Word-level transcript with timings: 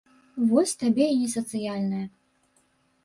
Вось 0.53 0.73
табе 0.83 1.05
і 1.15 1.19
не 1.21 1.29
сацыяльная. 1.35 2.03